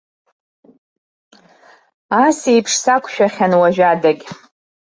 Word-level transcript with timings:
Ас 2.23 2.39
еиԥш 2.51 2.73
сақәшәахьан 2.83 3.53
уажәадагь. 3.61 4.23